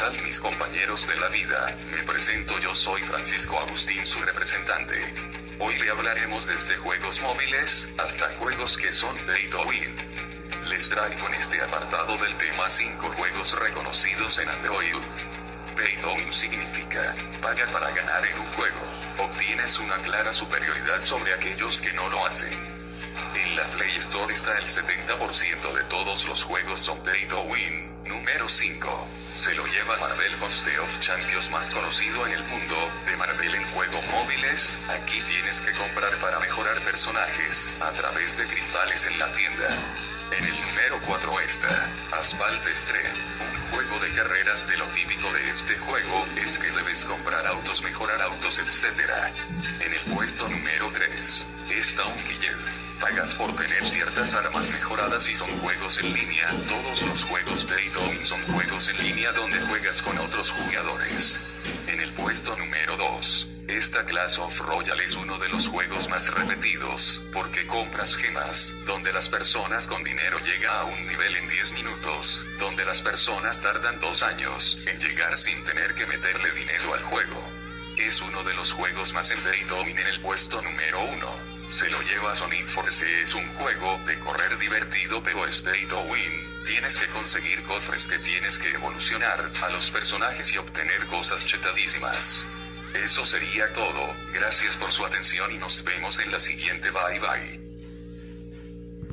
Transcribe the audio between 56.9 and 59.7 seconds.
los juegos Win son juegos en línea donde